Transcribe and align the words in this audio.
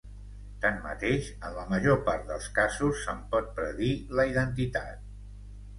Tanmateix 0.63 1.27
en 1.49 1.53
la 1.59 1.67
major 1.75 1.99
part 2.09 2.25
dels 2.31 2.49
casos 2.57 3.05
se'n 3.05 3.23
pot 3.35 3.53
predir 3.61 3.93
la 4.21 4.29
identitat. 4.35 5.07